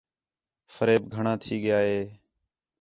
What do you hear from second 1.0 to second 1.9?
گھݨاں تھی ڳِیا